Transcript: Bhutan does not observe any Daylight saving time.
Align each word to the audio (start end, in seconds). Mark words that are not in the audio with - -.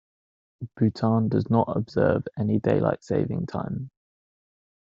Bhutan 0.79 1.29
does 1.29 1.47
not 1.51 1.77
observe 1.77 2.27
any 2.35 2.57
Daylight 2.57 3.03
saving 3.03 3.45
time. 3.45 3.91